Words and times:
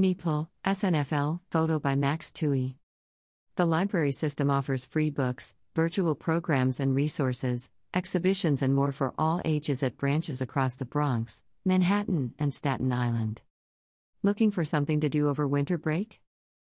NYPL, 0.00 0.48
SNFL, 0.64 1.40
photo 1.50 1.78
by 1.78 1.94
Max 1.94 2.32
Touhey. 2.32 2.76
The 3.56 3.66
library 3.66 4.12
system 4.12 4.50
offers 4.50 4.86
free 4.86 5.10
books, 5.10 5.56
virtual 5.76 6.14
programs 6.14 6.80
and 6.80 6.94
resources, 6.94 7.68
exhibitions, 7.92 8.62
and 8.62 8.74
more 8.74 8.92
for 8.92 9.12
all 9.18 9.42
ages 9.44 9.82
at 9.82 9.98
branches 9.98 10.40
across 10.40 10.74
the 10.74 10.86
Bronx, 10.86 11.44
Manhattan, 11.66 12.32
and 12.38 12.54
Staten 12.54 12.90
Island. 12.90 13.42
Looking 14.22 14.50
for 14.50 14.64
something 14.64 15.00
to 15.00 15.10
do 15.10 15.28
over 15.28 15.46
winter 15.46 15.76
break? 15.76 16.22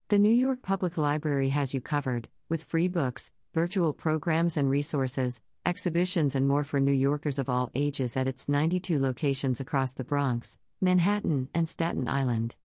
The 0.07 0.20
New 0.20 0.33
York 0.33 0.61
Public 0.61 0.97
Library 0.97 1.49
has 1.49 1.73
you 1.73 1.81
covered, 1.81 2.29
with 2.47 2.63
free 2.63 2.88
books, 2.88 3.33
virtual 3.54 3.91
programs 3.91 4.55
and 4.55 4.70
resources, 4.70 5.41
exhibitions, 5.65 6.36
and 6.36 6.47
more 6.47 6.63
for 6.63 6.79
New 6.79 6.93
Yorkers 6.93 7.38
of 7.38 7.49
all 7.49 7.70
ages 7.75 8.15
at 8.15 8.29
its 8.29 8.47
92 8.47 8.97
locations 8.97 9.59
across 9.59 9.91
the 9.91 10.05
Bronx, 10.05 10.57
Manhattan, 10.79 11.49
and 11.54 11.67
Staten 11.67 12.07
Island. 12.07 12.55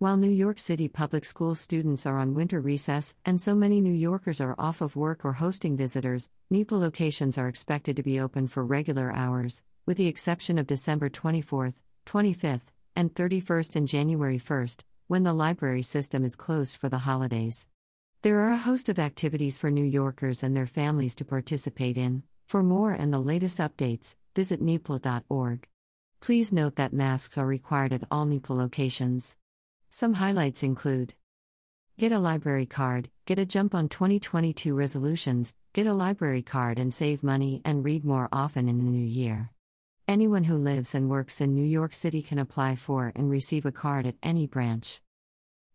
While 0.00 0.16
New 0.16 0.30
York 0.30 0.60
City 0.60 0.86
public 0.86 1.24
school 1.24 1.56
students 1.56 2.06
are 2.06 2.18
on 2.18 2.34
winter 2.34 2.60
recess 2.60 3.16
and 3.24 3.40
so 3.40 3.56
many 3.56 3.80
New 3.80 3.92
Yorkers 3.92 4.40
are 4.40 4.54
off 4.56 4.80
of 4.80 4.94
work 4.94 5.24
or 5.24 5.32
hosting 5.32 5.76
visitors, 5.76 6.30
NYPL 6.52 6.78
locations 6.78 7.36
are 7.36 7.48
expected 7.48 7.96
to 7.96 8.04
be 8.04 8.20
open 8.20 8.46
for 8.46 8.64
regular 8.64 9.12
hours, 9.12 9.64
with 9.86 9.96
the 9.96 10.06
exception 10.06 10.56
of 10.56 10.68
December 10.68 11.10
24th, 11.10 11.74
25th, 12.06 12.70
and 12.94 13.12
31st 13.12 13.74
and 13.74 13.88
January 13.88 14.38
1st, 14.38 14.84
when 15.08 15.24
the 15.24 15.32
library 15.32 15.82
system 15.82 16.24
is 16.24 16.36
closed 16.36 16.76
for 16.76 16.88
the 16.88 16.98
holidays. 16.98 17.66
There 18.22 18.38
are 18.38 18.52
a 18.52 18.56
host 18.56 18.88
of 18.88 19.00
activities 19.00 19.58
for 19.58 19.68
New 19.68 19.84
Yorkers 19.84 20.44
and 20.44 20.56
their 20.56 20.66
families 20.66 21.16
to 21.16 21.24
participate 21.24 21.98
in. 21.98 22.22
For 22.46 22.62
more 22.62 22.92
and 22.92 23.12
the 23.12 23.18
latest 23.18 23.58
updates, 23.58 24.14
visit 24.36 24.62
nypl.org. 24.62 25.66
Please 26.20 26.52
note 26.52 26.76
that 26.76 26.92
masks 26.92 27.36
are 27.36 27.46
required 27.48 27.92
at 27.92 28.04
all 28.12 28.26
NYPL 28.26 28.56
locations. 28.56 29.36
Some 29.90 30.14
highlights 30.14 30.62
include 30.62 31.14
Get 31.98 32.12
a 32.12 32.18
library 32.18 32.66
card, 32.66 33.10
get 33.26 33.38
a 33.38 33.46
jump 33.46 33.74
on 33.74 33.88
2022 33.88 34.74
resolutions, 34.74 35.54
get 35.72 35.86
a 35.86 35.94
library 35.94 36.42
card 36.42 36.78
and 36.78 36.94
save 36.94 37.24
money 37.24 37.62
and 37.64 37.84
read 37.84 38.04
more 38.04 38.28
often 38.30 38.68
in 38.68 38.78
the 38.78 38.84
new 38.84 39.04
year. 39.04 39.50
Anyone 40.06 40.44
who 40.44 40.56
lives 40.56 40.94
and 40.94 41.10
works 41.10 41.40
in 41.40 41.54
New 41.54 41.64
York 41.64 41.92
City 41.92 42.22
can 42.22 42.38
apply 42.38 42.76
for 42.76 43.12
and 43.16 43.30
receive 43.30 43.66
a 43.66 43.72
card 43.72 44.06
at 44.06 44.14
any 44.22 44.46
branch. 44.46 45.00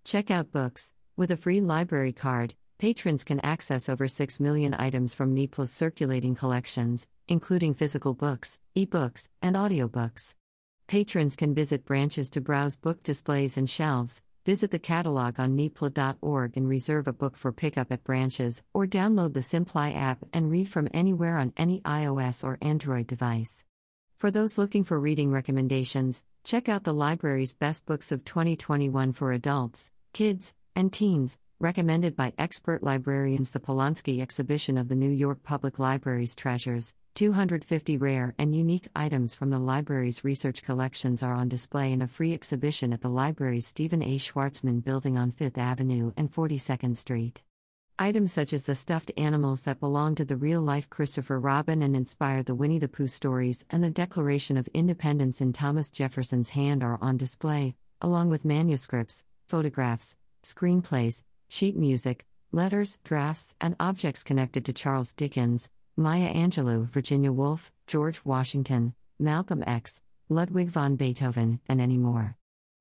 Check 0.04 0.32
out 0.32 0.52
books. 0.52 0.94
With 1.18 1.30
a 1.30 1.38
free 1.38 1.60
library 1.60 2.14
card, 2.14 2.56
patrons 2.78 3.24
can 3.24 3.40
access 3.42 3.90
over 3.90 4.08
6 4.08 4.40
million 4.40 4.74
items 4.76 5.14
from 5.14 5.36
NYPL's 5.36 5.72
circulating 5.72 6.36
collections, 6.36 7.08
including 7.28 7.74
physical 7.74 8.14
books, 8.14 8.60
ebooks, 8.76 9.30
and 9.42 9.56
audiobooks. 9.56 10.36
Patrons 10.88 11.36
can 11.36 11.54
visit 11.54 11.86
branches 11.86 12.30
to 12.32 12.42
browse 12.42 12.76
book 12.76 13.04
displays 13.04 13.58
and 13.58 13.70
shelves, 13.70 14.22
visit 14.46 14.72
the 14.72 14.80
catalog 14.80 15.40
on 15.40 15.58
nypl.org 15.58 16.58
and 16.58 16.68
reserve 16.68 17.08
a 17.08 17.14
book 17.14 17.38
for 17.38 17.52
pickup 17.52 17.92
at 17.92 18.04
branches, 18.04 18.64
or 18.74 18.86
download 18.86 19.34
the 19.34 19.42
SimplyE 19.42 19.94
app 19.94 20.20
and 20.34 20.52
read 20.52 20.68
from 20.68 20.90
anywhere 20.94 21.38
on 21.38 21.54
any 21.58 21.80
iOS 21.82 22.44
or 22.44 22.58
Android 22.62 23.08
device. 23.08 23.64
For 24.18 24.30
those 24.32 24.58
looking 24.58 24.84
for 24.84 25.00
reading 25.00 25.32
recommendations, 25.32 26.24
check 26.44 26.70
out 26.70 26.84
the 26.84 26.94
library's 26.94 27.56
best 27.56 27.86
books 27.86 28.12
of 28.12 28.26
2021 28.26 29.14
for 29.14 29.32
adults, 29.32 29.92
kids, 30.14 30.54
and 30.76 30.92
teens, 30.92 31.38
recommended 31.60 32.16
by 32.16 32.34
expert 32.38 32.84
librarians. 32.84 33.52
The 33.52 33.60
Polonsky 33.60 34.22
exhibition 34.22 34.78
of 34.78 34.90
the 34.90 34.96
New 34.96 35.10
York 35.10 35.44
Public 35.44 35.80
Library's 35.80 36.36
treasures, 36.36 36.94
250 37.16 37.98
rare 37.98 38.34
and 38.40 38.56
unique 38.56 38.88
items 38.96 39.36
from 39.36 39.52
the 39.52 39.60
library's 39.60 40.24
research 40.24 40.64
collections 40.64 41.22
are 41.22 41.36
on 41.36 41.48
display 41.48 41.92
in 41.92 42.02
a 42.02 42.08
free 42.08 42.34
exhibition 42.34 42.92
at 42.92 43.02
the 43.02 43.10
library's 43.10 43.68
Stephen 43.68 44.02
A. 44.02 44.18
Schwarzman 44.18 44.84
building 44.84 45.16
on 45.16 45.30
Fifth 45.30 45.60
Avenue 45.60 46.12
and 46.18 46.32
42nd 46.32 46.98
Street. 46.98 47.44
Items 48.00 48.34
such 48.34 48.52
as 48.52 48.64
the 48.64 48.74
stuffed 48.74 49.12
animals 49.16 49.62
that 49.62 49.80
belong 49.80 50.16
to 50.16 50.26
the 50.26 50.36
real 50.36 50.62
life 50.62 50.90
Christopher 50.90 51.40
Robin 51.40 51.84
and 51.84 51.96
inspired 51.96 52.48
the 52.48 52.56
Winnie 52.56 52.80
the 52.80 52.88
Pooh 52.88 53.08
stories 53.08 53.64
and 53.70 53.84
the 53.84 53.92
Declaration 53.92 54.58
of 54.58 54.68
Independence 54.74 55.40
in 55.40 55.54
Thomas 55.54 55.92
Jefferson's 55.92 56.50
hand 56.50 56.84
are 56.84 56.98
on 57.00 57.18
display, 57.18 57.76
along 58.02 58.30
with 58.30 58.44
manuscripts, 58.44 59.24
photographs, 59.48 60.16
screenplays, 60.42 61.22
sheet 61.48 61.78
music, 61.78 62.26
letters, 62.52 62.98
drafts, 63.04 63.54
and 63.62 63.76
objects 63.80 64.24
connected 64.24 64.66
to 64.66 64.74
Charles 64.74 65.14
Dickens, 65.14 65.70
Maya 65.96 66.34
Angelou, 66.34 66.90
Virginia 66.90 67.32
Woolf, 67.32 67.72
George 67.86 68.22
Washington, 68.26 68.96
Malcolm 69.20 69.64
X, 69.68 70.02
Ludwig 70.28 70.70
von 70.70 70.96
Beethoven, 70.96 71.60
and 71.70 71.80
any 71.80 72.00
more. 72.00 72.36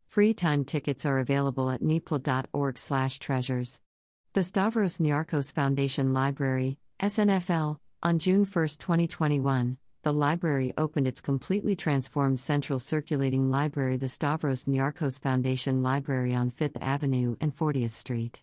Free 0.07 0.33
time 0.33 0.65
tickets 0.65 1.05
are 1.05 1.19
available 1.19 1.69
at 1.69 1.83
nypl.org/treasures. 1.83 3.81
The 4.33 4.43
Stavros 4.43 4.97
Niarchos 4.97 5.53
Foundation 5.53 6.15
Library, 6.15 6.79
SNFL, 7.01 7.77
on 8.03 8.19
June 8.19 8.47
1, 8.47 8.79
2021, 8.79 9.77
the 10.05 10.13
library 10.15 10.73
opened 10.79 11.07
its 11.07 11.21
completely 11.21 11.77
transformed 11.77 12.41
central 12.41 12.79
circulating 12.79 13.51
library, 13.51 13.99
the 13.99 14.09
Stavros 14.09 14.65
Niarchos 14.65 15.21
Foundation 15.21 15.83
Library 15.83 16.35
on 16.35 16.51
5th 16.51 16.79
Avenue 16.81 17.37
and 17.43 17.55
40th 17.55 17.93
Street. 17.93 18.43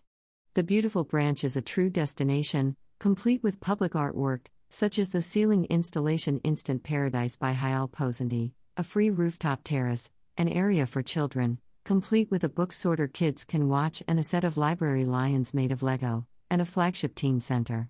The 0.54 0.62
beautiful 0.62 1.02
branch 1.02 1.42
is 1.42 1.56
a 1.56 1.60
true 1.60 1.90
destination, 1.90 2.76
complete 3.00 3.42
with 3.42 3.58
public 3.58 3.92
artwork, 3.92 4.46
such 4.70 4.98
as 5.00 5.10
the 5.10 5.20
ceiling 5.20 5.64
installation 5.64 6.38
Instant 6.38 6.84
Paradise 6.84 7.34
by 7.34 7.52
Hayal 7.52 7.90
Pozanti, 7.90 8.52
a 8.76 8.84
free 8.84 9.10
rooftop 9.10 9.62
terrace, 9.64 10.12
an 10.36 10.48
area 10.48 10.86
for 10.86 11.02
children, 11.02 11.58
complete 11.84 12.30
with 12.30 12.44
a 12.44 12.48
book 12.48 12.72
sorter 12.72 13.08
kids 13.08 13.44
can 13.44 13.68
watch 13.68 14.00
and 14.06 14.20
a 14.20 14.22
set 14.22 14.44
of 14.44 14.56
library 14.56 15.04
lions 15.04 15.52
made 15.52 15.72
of 15.72 15.82
Lego, 15.82 16.24
and 16.48 16.62
a 16.62 16.64
flagship 16.64 17.16
teen 17.16 17.40
center. 17.40 17.88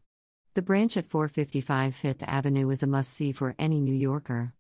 The 0.55 0.63
branch 0.63 0.97
at 0.97 1.07
455 1.07 1.95
Fifth 1.95 2.23
Avenue 2.23 2.71
is 2.71 2.83
a 2.83 2.87
must 2.87 3.11
see 3.11 3.31
for 3.31 3.55
any 3.59 3.79
New 3.79 3.95
Yorker. 3.95 4.55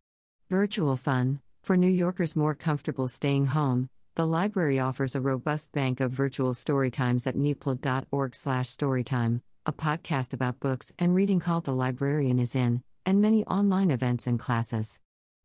Virtual 0.50 0.96
fun 0.96 1.40
For 1.62 1.76
New 1.76 1.88
Yorkers 1.88 2.36
more 2.36 2.54
comfortable 2.54 3.08
staying 3.08 3.46
home, 3.46 3.88
the 4.14 4.26
library 4.26 4.78
offers 4.78 5.14
a 5.14 5.22
robust 5.22 5.72
bank 5.72 6.00
of 6.00 6.12
virtual 6.12 6.52
storytimes 6.52 7.26
at 7.26 7.34
nypl.org/storytime, 7.34 9.40
a 9.66 9.72
podcast 9.72 10.32
about 10.32 10.58
books 10.58 10.90
and 10.98 11.14
reading 11.14 11.38
called 11.38 11.64
The 11.64 11.74
Librarian 11.74 12.38
is 12.38 12.54
In, 12.54 12.82
and 13.04 13.20
many 13.20 13.44
online 13.44 13.90
events 13.90 14.26
and 14.26 14.38
classes. 14.38 14.98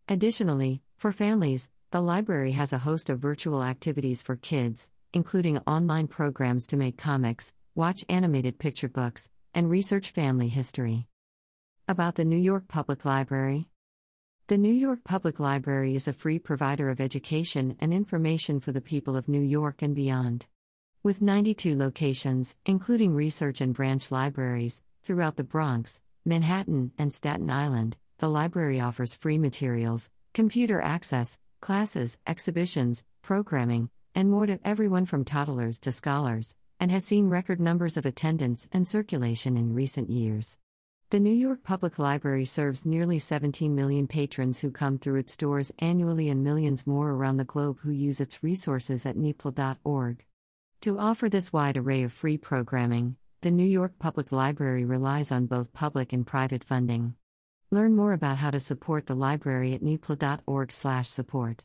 Additionally, 0.08 0.82
for 0.98 1.12
families, 1.12 1.70
the 1.92 2.02
library 2.02 2.54
has 2.54 2.72
a 2.72 2.78
host 2.78 3.10
of 3.10 3.20
virtual 3.20 3.62
activities 3.62 4.22
for 4.22 4.38
kids, 4.38 4.90
including 5.14 5.58
online 5.68 6.08
programs 6.08 6.66
to 6.68 6.78
make 6.78 6.98
comics, 6.98 7.54
watch 7.76 8.06
animated 8.08 8.58
picture 8.58 8.88
books, 8.88 9.30
and 9.54 9.70
research 9.70 10.12
family 10.12 10.48
history. 10.48 11.08
About 11.88 12.16
the 12.16 12.26
New 12.26 12.38
York 12.38 12.70
Public 12.70 13.04
Library 13.04 13.68
The 14.48 14.58
New 14.58 14.74
York 14.74 15.00
Public 15.04 15.42
Library 15.42 15.94
is 15.94 16.08
a 16.08 16.14
free 16.14 16.40
provider 16.40 16.90
of 16.90 17.02
education 17.02 17.76
and 17.82 17.94
information 17.94 18.62
for 18.62 18.72
the 18.72 18.82
people 18.82 19.18
of 19.18 19.28
New 19.28 19.42
York 19.42 19.82
and 19.82 19.94
beyond. 19.94 20.48
With 21.06 21.22
92 21.22 21.78
locations, 21.78 22.56
including 22.66 23.14
research 23.14 23.62
and 23.62 23.76
branch 23.76 24.10
libraries, 24.10 24.82
throughout 25.04 25.36
the 25.36 25.44
Bronx, 25.44 26.02
Manhattan, 26.26 26.94
and 26.98 27.14
Staten 27.14 27.52
Island, 27.52 27.96
the 28.18 28.28
library 28.28 28.80
offers 28.80 29.16
free 29.16 29.38
materials, 29.38 30.10
computer 30.34 30.82
access, 30.82 31.38
classes, 31.62 32.18
exhibitions, 32.26 33.04
programming, 33.22 33.92
and 34.16 34.32
more 34.32 34.48
to 34.48 34.60
everyone 34.66 35.06
from 35.06 35.24
toddlers 35.24 35.80
to 35.82 35.92
scholars, 35.92 36.56
and 36.80 36.90
has 36.90 37.06
seen 37.06 37.30
record 37.30 37.60
numbers 37.60 37.98
of 37.98 38.08
attendance 38.08 38.68
and 38.72 38.88
circulation 38.88 39.58
in 39.58 39.76
recent 39.76 40.10
years. 40.10 40.58
The 41.12 41.20
New 41.20 41.36
York 41.36 41.62
Public 41.62 42.00
Library 42.00 42.46
serves 42.46 42.84
nearly 42.84 43.20
17 43.20 43.76
million 43.76 44.08
patrons 44.08 44.62
who 44.62 44.72
come 44.72 44.98
through 44.98 45.20
its 45.20 45.38
doors 45.38 45.72
annually 45.78 46.30
and 46.30 46.44
millions 46.44 46.88
more 46.88 47.12
around 47.12 47.38
the 47.38 47.44
globe 47.44 47.78
who 47.82 47.92
use 47.92 48.20
its 48.20 48.42
resources 48.42 49.06
at 49.06 49.16
nypl.org. 49.16 50.26
To 50.86 51.00
offer 51.00 51.28
this 51.30 51.52
wide 51.52 51.78
array 51.78 52.04
of 52.04 52.14
free 52.14 52.38
programming, 52.38 53.16
the 53.42 53.50
New 53.50 53.66
York 53.66 53.98
Public 53.98 54.32
Library 54.32 54.86
relies 54.86 55.32
on 55.32 55.48
both 55.48 55.74
public 55.74 56.14
and 56.14 56.28
private 56.28 56.64
funding. 56.64 57.16
Learn 57.72 57.96
more 57.96 58.14
about 58.14 58.38
how 58.38 58.52
to 58.52 58.60
support 58.60 59.08
the 59.08 59.16
library 59.16 59.74
at 59.74 59.82
nypl.org/support. 59.82 61.64